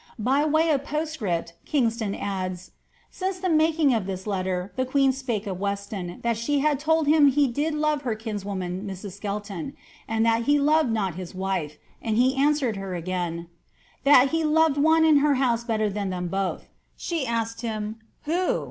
[0.17, 2.71] By way of postscript, Kingston adds, ^
[3.11, 7.05] Since the making of this letter, the queen spake of Weston, that she had told
[7.05, 9.11] him he did love her kins ahhb BOLETif* 198 woman, Mrs.
[9.17, 9.73] Skelton/
[10.07, 13.47] and that he loved not his wife; and he answered her again, ^
[14.03, 16.65] That he loved one in her house better than them both.'
[16.97, 18.59] She asked him, ^ Who